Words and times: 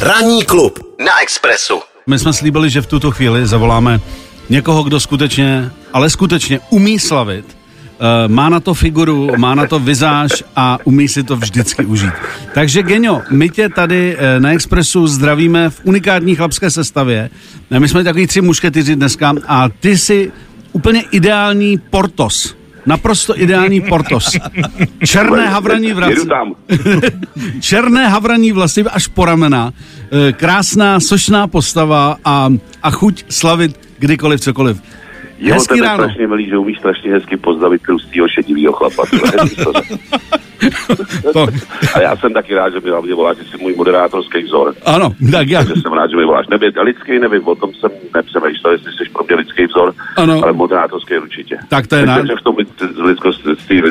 Ranní 0.00 0.44
klub 0.44 0.78
na 1.04 1.22
Expressu. 1.22 1.80
My 2.06 2.18
jsme 2.18 2.32
slíbili, 2.32 2.70
že 2.70 2.82
v 2.82 2.86
tuto 2.86 3.10
chvíli 3.10 3.46
zavoláme 3.46 4.00
někoho, 4.50 4.82
kdo 4.82 5.00
skutečně, 5.00 5.70
ale 5.92 6.10
skutečně 6.10 6.60
umí 6.70 6.98
slavit, 6.98 7.44
eh, 7.46 8.28
má 8.28 8.48
na 8.48 8.60
to 8.60 8.74
figuru, 8.74 9.30
má 9.36 9.54
na 9.54 9.66
to 9.66 9.78
vizáž 9.78 10.44
a 10.56 10.78
umí 10.84 11.08
si 11.08 11.22
to 11.22 11.36
vždycky 11.36 11.84
užít. 11.84 12.14
Takže 12.54 12.82
Genio, 12.82 13.22
my 13.30 13.48
tě 13.48 13.68
tady 13.68 14.16
eh, 14.18 14.40
na 14.40 14.52
Expressu 14.52 15.06
zdravíme 15.06 15.70
v 15.70 15.80
unikátní 15.84 16.36
chlapské 16.36 16.70
sestavě. 16.70 17.30
My 17.78 17.88
jsme 17.88 18.04
takový 18.04 18.26
tři 18.26 18.40
mušketýři 18.40 18.96
dneska 18.96 19.34
a 19.48 19.68
ty 19.68 19.98
jsi 19.98 20.32
úplně 20.72 21.04
ideální 21.10 21.78
Portos. 21.90 22.59
Naprosto 22.86 23.40
ideální 23.40 23.80
Portos. 23.80 24.36
Černé 25.04 25.48
havraní 25.48 25.92
vlasy. 25.92 26.28
Černé 27.60 28.08
havraní 28.08 28.52
vlasy 28.52 28.84
až 28.84 29.06
po 29.06 29.24
ramena. 29.24 29.72
Eh, 30.28 30.32
Krásná, 30.32 31.00
sošná 31.00 31.46
postava 31.46 32.16
a, 32.24 32.52
a 32.82 32.90
chuť 32.90 33.24
slavit 33.28 33.80
kdykoliv, 33.98 34.40
cokoliv. 34.40 34.82
Jo, 35.40 35.54
Hezký 35.54 35.74
tebe 35.74 35.86
ráno. 35.86 36.02
strašně 36.04 36.26
milý, 36.26 36.48
že 36.48 36.58
umíš 36.58 36.78
strašně 36.78 37.12
hezky 37.12 37.36
pozdravit 37.36 37.82
tlustýho 37.82 38.28
šedivýho 38.28 38.72
chlapa. 38.72 39.02
To 41.32 41.46
A 41.94 42.00
já 42.00 42.16
jsem 42.16 42.32
taky 42.32 42.54
rád, 42.54 42.72
že 42.72 42.80
mi 42.80 42.90
hlavně 42.90 43.14
voláš, 43.14 43.36
že 43.36 43.44
jsi 43.44 43.56
můj 43.62 43.74
moderátorský 43.76 44.42
vzor. 44.42 44.74
ano, 44.86 45.14
tak 45.32 45.48
já. 45.48 45.64
Takže 45.64 45.80
jsem 45.82 45.92
rád, 45.92 46.10
že 46.10 46.16
mi 46.16 46.24
voláš. 46.24 46.46
Nebě, 46.50 46.72
lidský 46.82 47.18
nevím, 47.18 47.48
o 47.48 47.54
tom 47.54 47.70
jsem 47.74 47.90
nepřemýšlel, 48.14 48.72
jestli 48.72 48.92
jsi 48.92 49.10
pro 49.12 49.24
mě 49.24 49.36
lidský 49.36 49.66
vzor, 49.66 49.94
Ano. 50.16 50.40
ale 50.44 50.52
moderátorský 50.52 51.18
určitě. 51.18 51.58
Tak 51.68 51.86
to 51.86 51.94
je 51.96 52.02
Myslím, 52.06 52.26
ná- 52.26 52.26
že 52.26 52.36
v 52.40 52.44
tom 52.44 52.56
lidskosti, 53.04 53.82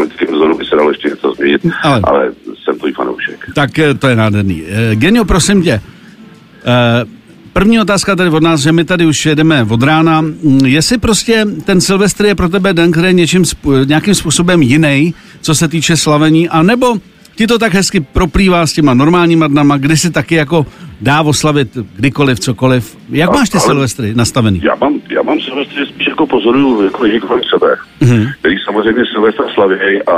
lidském 0.00 0.28
vzoru 0.34 0.58
by 0.58 0.64
se 0.64 0.76
dalo 0.76 0.90
ještě 0.90 1.08
něco 1.08 1.32
změnit, 1.34 1.62
Ale- 1.82 2.00
ale, 2.04 2.32
jsem 2.64 2.78
tvůj 2.78 2.92
fanoušek. 2.92 3.46
Tak 3.54 3.78
eh, 3.78 3.94
to 3.94 4.08
je 4.08 4.16
nádherný. 4.16 4.62
Eh, 4.68 4.94
Genio, 4.96 5.24
prosím 5.24 5.62
tě. 5.62 5.72
eh, 5.72 7.04
První 7.52 7.80
otázka 7.80 8.16
tady 8.16 8.30
od 8.30 8.42
nás, 8.42 8.60
že 8.60 8.72
my 8.72 8.84
tady 8.84 9.06
už 9.06 9.26
jedeme 9.26 9.66
od 9.70 9.82
rána. 9.82 10.20
Mm, 10.20 10.60
Jestli 10.66 10.98
prostě 10.98 11.46
ten 11.64 11.80
Silvestr 11.80 12.24
je 12.24 12.34
pro 12.34 12.48
tebe 12.48 12.72
den, 12.74 12.90
který 12.92 13.06
je 13.06 13.12
něčím, 13.12 13.44
nějakým 13.84 14.14
způsobem 14.14 14.62
jiný, 14.62 15.14
co 15.40 15.54
se 15.54 15.68
týče 15.68 15.96
slavení, 15.96 16.48
anebo 16.48 16.96
ti 17.36 17.46
to 17.46 17.58
tak 17.58 17.74
hezky 17.74 18.00
proplývá 18.00 18.66
s 18.66 18.72
těma 18.72 18.94
normálníma 18.94 19.46
dnama, 19.46 19.76
kdy 19.76 19.96
si 19.96 20.10
taky 20.10 20.34
jako 20.34 20.66
dá 21.00 21.22
oslavit 21.22 21.68
kdykoliv, 21.96 22.40
cokoliv. 22.40 22.96
Jak 23.10 23.30
A- 23.30 23.32
máš 23.32 23.48
ty 23.48 23.60
Silvestry 23.60 24.14
nastavený? 24.14 24.60
Já 24.64 24.74
mám, 24.74 24.94
já 25.10 25.22
mám 25.22 25.40
Silvestry 25.40 25.86
spíš 25.86 26.06
jako 26.06 26.26
pozoruju 26.26 26.84
jako 26.84 27.02
lidi 27.02 27.20
kolem 27.20 27.42
sebe, 27.54 27.76
Mhm. 28.00 28.10
mm-hmm. 28.12 28.32
který 28.38 28.54
samozřejmě 28.64 29.02
Silvestra 29.12 29.44
slavějí 29.54 30.02
a 30.02 30.12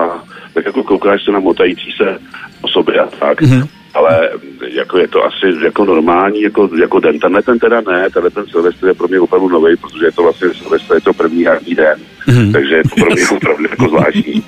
tak 0.55 0.65
jako 0.67 0.83
koukáš 0.83 1.25
se 1.25 1.31
na 1.33 1.41
motající 1.41 1.93
se 1.97 2.19
osoby 2.63 2.98
a 2.98 3.07
tak. 3.21 3.43
Mhm. 3.43 3.61
Mm-hmm. 3.61 3.69
Ale 3.95 4.29
jako 4.75 4.98
je 4.98 5.08
to 5.08 5.25
asi 5.25 5.64
jako 5.64 5.84
normální, 5.84 6.42
jako, 6.42 6.70
jako 6.80 7.00
den. 7.00 7.19
Tenhle 7.19 7.42
ten 7.42 7.58
teda 7.58 7.80
ne, 7.80 8.11
tenhle 8.11 8.30
ten 8.30 8.47
Silvestr 8.47 8.86
je 8.86 8.94
pro 8.94 9.08
mě 9.08 9.20
opravdu 9.20 9.48
nový, 9.48 9.77
protože 9.77 10.06
je 10.06 10.12
to 10.12 10.22
vlastně 10.22 10.48
Silvestr, 10.55 10.94
je 10.94 11.00
to 11.00 11.12
první 11.12 11.42
jarní 11.42 11.75
den. 11.75 11.98
Mhm. 12.27 12.39
Mm-hmm. 12.39 12.53
Takže 12.53 12.75
je 12.75 12.83
to 12.83 12.95
pro 12.95 13.14
mě 13.14 13.28
opravdu 13.36 13.64
jako 13.70 13.89
zvláštní. 13.89 14.45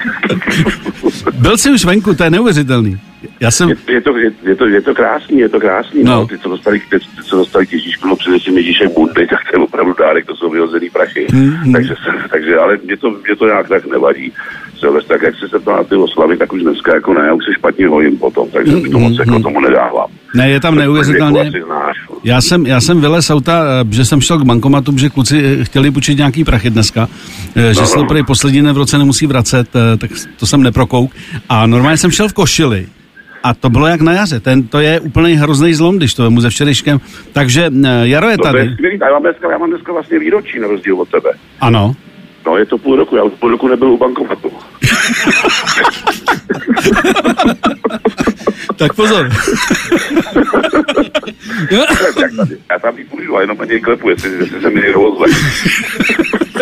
Byl 1.33 1.59
jsi 1.59 1.71
už 1.71 1.85
venku, 1.85 2.15
to 2.15 2.25
je 2.25 2.31
neuvěřitelný. 2.31 2.99
Já 3.41 3.51
jsem... 3.51 3.69
Je, 3.69 3.77
je, 3.89 4.01
to, 4.01 4.17
je, 4.17 4.33
je, 4.43 4.57
to, 4.57 4.67
je 4.67 4.83
to 4.83 4.95
krásný, 4.95 5.39
je 5.39 5.49
to 5.49 5.61
krásný. 5.61 6.03
No. 6.05 6.13
No. 6.13 6.27
Ty, 6.27 6.39
co 6.39 6.49
dostali, 6.49 6.81
ty, 6.91 6.99
ty, 6.99 7.23
co 7.25 7.37
dostali 7.37 7.67
Ježíšku, 7.71 8.09
no 8.09 8.17
především 8.17 8.57
Ježíšek 8.57 8.95
bundy, 8.95 9.27
tak 9.27 9.39
to 9.51 9.61
je 9.61 9.65
opravdu 9.65 9.95
dárek, 9.99 10.27
to 10.27 10.37
jsou 10.37 10.51
vyhozený 10.51 10.91
prachy. 10.91 11.27
Mhm. 11.33 11.73
takže, 11.73 11.95
takže, 12.31 12.57
ale 12.57 12.79
mě 12.85 12.97
to, 12.97 13.11
mě 13.11 13.37
to 13.37 13.47
nějak 13.47 13.69
tak 13.69 13.87
nevadí. 13.87 14.33
Silvestr, 14.79 15.13
tak 15.13 15.23
jak 15.23 15.35
jsi 15.39 15.49
se 15.49 15.59
ptal 15.59 15.77
na 15.77 15.85
ty 15.85 15.95
oslavy, 15.95 16.37
tak 16.37 16.53
už 16.53 16.63
dneska 16.63 16.95
jako 16.95 17.15
ne, 17.15 17.21
já 17.27 17.33
už 17.35 17.45
se 17.45 17.55
špatně 17.59 17.89
hojím 17.89 18.19
potom, 18.19 18.49
takže 18.51 18.77
mi 18.77 18.89
to 18.91 18.99
moc 18.99 19.19
jako 19.19 19.41
tomu 19.41 19.61
nedávám. 19.61 20.07
Ne, 20.35 20.51
je 20.51 20.61
tam 20.61 20.75
Tak 20.75 20.81
neuvěřitelně... 20.85 21.41
jako. 21.41 22.17
Já 22.25 22.41
jsem, 22.41 22.67
já 22.67 22.81
jsem 22.81 23.01
vylez 23.01 23.31
auta, 23.31 23.63
eh, 23.81 23.95
že 23.95 24.05
jsem 24.05 24.21
šel 24.21 24.39
k 24.39 24.43
bankomatu, 24.45 24.99
že 24.99 25.09
kluci 25.09 25.43
eh, 25.61 25.65
chtěli 25.65 25.91
půjčit 25.91 26.19
nějaký 26.19 26.45
prachy 26.45 26.71
dneska, 26.71 27.09
eh, 27.57 27.75
že 27.75 27.81
No, 27.81 27.87
se 27.87 27.95
to 27.95 28.15
no. 28.15 28.25
poslední 28.25 28.63
den 28.63 28.73
v 28.75 28.77
roce 28.77 28.99
nemusí 28.99 29.27
vracet, 29.27 29.69
tak 29.99 30.11
to 30.39 30.47
jsem 30.47 30.63
neprokouk. 30.63 31.11
A 31.49 31.67
normálně 31.67 31.97
jsem 31.99 32.11
šel 32.11 32.29
v 32.29 32.33
košili. 32.33 32.87
A 33.43 33.55
to 33.55 33.71
bylo 33.71 33.87
jak 33.87 34.01
na 34.01 34.13
jaře. 34.13 34.41
Ten, 34.41 34.63
to 34.69 34.81
je 34.81 35.01
úplný 35.01 35.35
hrozný 35.35 35.75
zlom, 35.75 35.97
když 35.97 36.15
to 36.15 36.23
vemu 36.23 36.41
ze 36.41 36.51
včerejškem. 36.51 37.01
Takže 37.33 37.71
Jaro 38.03 38.29
je 38.29 38.37
No, 38.37 38.43
to 38.43 38.49
je 38.49 38.53
tady. 38.65 38.73
skvělý, 38.75 38.99
já 39.03 39.13
mám, 39.13 39.23
dneska, 39.23 39.51
já 39.53 39.59
mám 39.59 39.71
dneska 39.71 39.93
vlastně 39.93 40.19
výročí 40.19 40.59
na 40.59 40.69
rozdíl 40.69 41.01
od 41.01 41.09
tebe. 41.09 41.31
Ano. 41.61 41.95
No, 42.47 42.57
je 42.57 42.67
to 42.67 42.79
půl 42.79 42.97
roku, 42.97 43.17
já 43.17 43.23
už 43.23 43.33
půl 43.41 43.51
roku 43.51 43.69
nebyl 43.69 43.89
u 43.91 43.99
bankomatu. 43.99 44.51
Tak 48.77 48.95
pozor. 48.95 49.29
já 52.71 52.79
tam 52.83 52.97
nepůjdu, 52.97 53.37
a 53.37 53.41
jenom 53.41 53.61
ani 53.61 53.81
klepu, 53.81 54.09
jestli, 54.11 54.31
jestli 54.39 54.61
se 54.61 54.71
mi 54.71 54.81
někdo 54.81 55.01
ozve. 55.01 55.27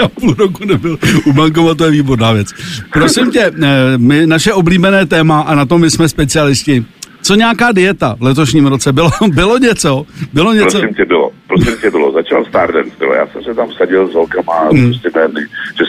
Já 0.01 0.09
půl 0.09 0.35
roku 0.39 0.65
nebyl 0.65 0.99
u 1.27 1.33
bankomatu, 1.33 1.75
to 1.75 1.85
je 1.85 1.91
výborná 1.91 2.33
věc. 2.33 2.49
Prosím 2.93 3.31
tě, 3.31 3.41
eh, 3.63 3.99
my, 3.99 4.27
naše 4.27 4.53
oblíbené 4.53 5.07
téma, 5.07 5.41
a 5.41 5.55
na 5.55 5.65
tom 5.67 5.81
my 5.81 5.91
jsme 5.91 6.09
specialisti, 6.09 6.85
co 7.23 7.35
nějaká 7.35 7.73
dieta 7.73 8.17
v 8.19 8.23
letošním 8.23 8.67
roce? 8.67 8.93
Bylo, 8.93 9.11
bylo 9.29 9.59
něco? 9.59 10.07
Bylo 10.33 10.53
něco? 10.53 10.79
Prosím 10.79 10.95
tě 10.95 11.05
bylo, 11.05 11.31
prosím 11.47 11.77
tě 11.81 11.91
bylo, 11.91 12.13
začal 12.13 12.45
Stardance, 12.45 12.91
bylo. 12.99 13.15
já 13.15 13.27
jsem 13.27 13.43
se 13.45 13.55
tam 13.55 13.73
sadil 13.73 14.09
s 14.09 14.15
holkama, 14.15 14.69
Mm. 14.73 14.85
prostě 14.85 15.11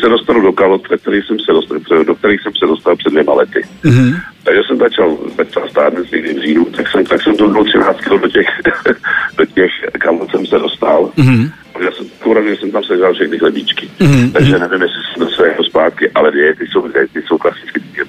se 0.06 0.10
dostanu 0.10 0.42
do 0.42 0.54
kalot, 0.54 0.90
do 0.90 0.98
kterých 0.98 1.26
jsem 1.26 1.40
se 1.40 1.52
dostal, 1.52 2.04
do 2.04 2.16
kterých 2.16 2.42
jsem 2.42 2.52
se 2.56 2.66
dostal 2.66 2.96
před 2.96 3.10
dvěma 3.10 3.34
lety. 3.34 3.62
Mhm. 3.84 4.16
Takže 4.44 4.62
jsem 4.68 4.78
začal, 4.78 5.18
začal 5.38 5.70
Stardance 5.70 6.16
někdy 6.16 6.34
v 6.34 6.42
říjnu, 6.42 6.66
tak 6.66 6.88
jsem, 6.92 7.06
tak 7.06 7.22
jsem 7.22 7.38
to 7.38 7.48
byl 7.48 7.64
13 7.64 7.98
kg 8.02 8.10
do 8.10 8.28
těch, 8.28 8.48
do 9.38 9.46
těch 9.46 9.72
kalot 10.00 10.32
jsem 10.32 10.46
se 10.46 10.60
dostal. 10.60 11.10
Mhm. 11.18 11.52
Já 11.80 11.92
jsem, 11.92 12.06
že 12.50 12.56
jsem 12.56 12.72
tam 12.72 12.84
sežral 12.84 13.14
všechny 13.14 13.40
chlebíčky. 13.40 13.90
Mhm. 14.00 14.32
Takže 14.32 14.60
nevím, 14.60 14.82
jestli 14.82 15.02
jsem 15.14 15.26
dostal 15.28 15.46
jako 15.46 15.64
zpátky, 15.64 16.12
ale 16.16 16.32
diety 16.32 16.66
jsou, 16.68 16.88
diety 16.88 17.22
jsou 17.28 17.38
klasicky, 17.38 17.80
ty 17.80 17.86
mě 17.96 18.06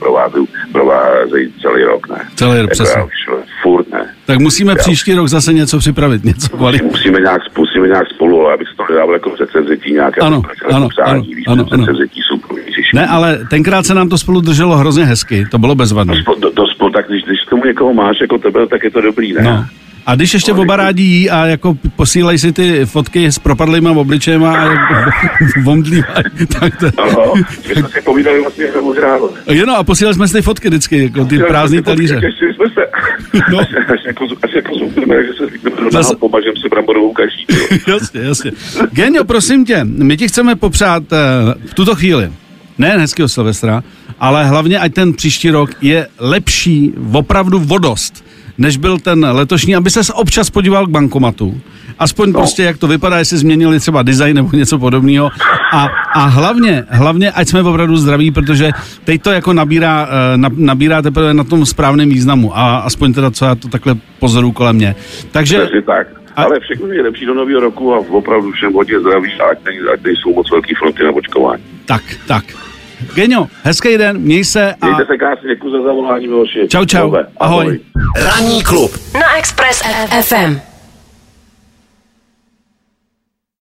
provázejí, 0.73 1.53
celý 1.63 1.85
rok, 1.85 2.09
ne? 2.09 2.29
Celý 2.35 2.51
rok, 2.51 2.61
jako 2.61 2.71
přesně. 2.71 3.01
já 3.01 3.05
už. 3.05 3.26
Tak 4.27 4.39
musíme 4.39 4.75
příští 4.75 5.15
rok 5.15 5.29
zase 5.29 5.53
něco 5.53 5.79
připravit, 5.79 6.25
něco 6.25 6.57
kvalitní. 6.57 6.89
Musíme 6.89 7.21
nějak, 7.21 7.43
musíme 7.59 7.89
nějak 7.89 8.09
spolu, 8.15 8.41
ale 8.41 8.55
abych 8.55 8.69
se 8.69 8.75
to 8.77 8.93
nedával 8.93 9.15
jako 9.15 9.31
předsevzetí 9.31 9.93
nějaké 9.93 10.21
Ano, 10.21 10.43
ano, 10.69 10.89
ano, 11.05 11.23
ano, 11.47 11.67
ano. 11.73 11.87
jsou 11.87 12.57
Ježiši. 12.57 12.97
Ne, 12.97 13.07
ale 13.07 13.39
tenkrát 13.51 13.87
se 13.87 13.95
nám 13.95 14.09
to 14.09 14.19
spolu 14.19 14.41
drželo 14.41 14.77
hrozně 14.77 15.05
hezky, 15.05 15.47
to 15.51 15.59
bylo 15.59 15.75
bezvadné. 15.75 16.23
To, 16.25 16.35
to, 16.35 16.51
to, 16.51 16.67
spolu, 16.67 16.91
tak 16.91 17.09
když, 17.09 17.23
když 17.23 17.41
k 17.47 17.51
tomu 17.51 17.65
někoho 17.65 17.95
máš 17.95 18.21
jako 18.21 18.39
tebe, 18.39 18.67
tak 18.67 18.85
je 18.85 18.91
to 18.91 19.01
dobrý, 19.01 19.33
ne? 19.33 19.43
No. 19.43 19.65
A 20.07 20.15
když 20.15 20.35
ještě 20.35 20.53
No, 20.53 20.63
oba 20.63 20.77
rádi 20.77 21.03
jí 21.03 21.31
a 21.31 21.47
jako 21.47 21.77
posílají 21.97 22.39
si 22.39 22.53
ty 22.53 22.87
fotky 22.87 23.27
s 23.27 23.39
propadlýma 23.39 23.91
obličejma 23.91 24.57
a 24.57 24.69
vomdlívají, 25.63 26.25
tak 26.61 26.77
to... 26.77 26.87
Ano, 27.03 27.33
my 27.69 27.75
jsme 27.75 27.89
si 27.89 28.01
povídali 28.05 28.41
vlastně 28.41 28.67
možrálo. 28.83 29.31
Jo, 29.51 29.67
no, 29.67 29.77
a 29.77 29.85
posílali 29.85 30.15
jsme 30.15 30.29
si 30.29 30.35
ty 30.35 30.43
fotky 30.43 30.69
vždycky, 30.69 31.03
jako 31.03 31.25
ty 31.25 31.39
prázdný 31.39 31.83
talíře. 31.83 32.21
Jsme 32.55 32.67
se, 32.75 32.87
No. 33.53 33.59
až, 33.61 33.69
až, 33.89 34.01
jako, 34.07 34.25
až 34.43 34.51
jako 34.55 34.79
že 34.79 35.33
se 35.39 35.47
zvykneme 35.47 35.77
do 35.91 36.17
pomažem 36.19 36.53
si 36.63 36.69
bramborovou 36.69 37.13
kaší. 37.13 37.47
jo. 37.89 37.95
jasně, 37.95 38.21
jasně. 38.21 38.51
Genio, 38.93 39.25
prosím 39.25 39.65
tě, 39.65 39.81
my 39.85 40.17
ti 40.17 40.29
chceme 40.29 40.57
popřát 40.57 41.03
eh, 41.13 41.17
v 41.67 41.75
tuto 41.75 41.95
chvíli 41.95 42.31
nejen 42.79 43.01
hezkého 43.01 43.29
Silvestra, 43.29 43.83
ale 44.21 44.45
hlavně, 44.45 44.79
ať 44.79 44.95
ten 44.95 45.13
příští 45.15 45.51
rok 45.51 45.71
je 45.81 46.07
lepší 46.19 46.93
opravdu 47.13 47.59
vodost, 47.59 48.25
než 48.59 48.77
byl 48.77 48.99
ten 48.99 49.27
letošní, 49.31 49.77
aby 49.77 49.91
se 49.91 50.13
občas 50.13 50.51
podíval 50.51 50.87
k 50.87 50.91
bankomatu. 50.91 51.61
Aspoň 51.99 52.33
no. 52.33 52.39
prostě, 52.41 52.63
jak 52.63 52.79
to 52.79 52.89
vypadá, 52.89 53.19
jestli 53.19 53.37
změnili 53.39 53.81
třeba 53.81 54.03
design 54.03 54.37
nebo 54.37 54.57
něco 54.57 54.79
podobného. 54.79 55.31
A, 55.73 55.89
a 56.15 56.25
hlavně, 56.25 56.85
hlavně, 56.89 57.31
ať 57.31 57.49
jsme 57.49 57.63
opravdu 57.63 57.97
zdraví, 57.97 58.31
protože 58.31 58.71
teď 59.05 59.23
to 59.23 59.31
jako 59.31 59.53
nabírá, 59.53 60.09
eh, 60.35 60.37
na- 60.37 60.51
nabírá 60.57 61.03
teprve 61.03 61.35
na 61.35 61.45
tom 61.45 61.67
správném 61.67 62.09
významu. 62.09 62.59
A 62.59 62.77
aspoň 62.79 63.13
teda, 63.13 63.31
co 63.31 63.45
já 63.45 63.55
to 63.55 63.69
takhle 63.69 63.95
pozoru 64.19 64.53
kolem 64.53 64.77
mě. 64.77 64.95
Takže 65.31 65.69
tak. 65.87 66.07
A- 66.37 66.43
Ale 66.43 66.61
všechno 66.61 66.87
je 66.87 67.03
lepší 67.03 67.27
do 67.27 67.35
nového 67.35 67.61
roku 67.61 67.95
a 67.95 67.99
opravdu 68.11 68.51
všem 68.53 68.73
hodně 68.73 69.01
zdraví 69.01 69.33
ať, 69.53 69.59
nej, 69.65 69.79
ať 69.95 70.03
nejsou 70.05 70.35
moc 70.35 70.51
velký 70.51 70.75
fronty 70.75 71.05
na 71.05 71.11
očkování. 71.11 71.63
tak, 71.87 72.03
tak. 72.27 72.45
Genio, 73.15 73.47
hezký 73.63 73.99
den, 73.99 74.19
měj 74.19 74.45
se 74.45 74.75
a 74.81 74.87
Mějte 74.87 75.07
se 75.07 75.17
krásně, 75.19 75.49
děkuji 75.49 75.71
za 75.71 75.83
zavolání, 75.83 76.27
Miloši. 76.29 76.69
čau, 76.69 76.85
čau. 76.85 76.99
Ahoj. 76.99 77.25
Ahoj. 77.37 77.81
Ranní 78.25 78.63
klub 78.63 78.91
Na 79.15 79.37
Express 79.39 79.83
FM. 80.21 80.61